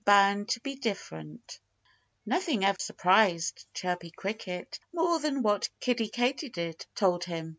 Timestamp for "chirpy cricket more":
3.75-5.19